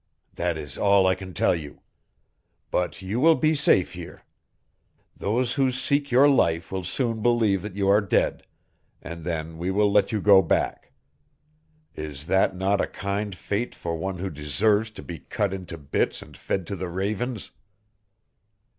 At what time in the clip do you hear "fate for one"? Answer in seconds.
13.35-14.17